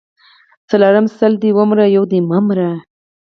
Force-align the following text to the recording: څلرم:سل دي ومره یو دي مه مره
څلرم:سل 0.69 1.33
دي 1.41 1.49
ومره 1.57 1.83
یو 1.95 2.03
دي 2.11 2.19
مه 2.29 2.39
مره 2.47 2.69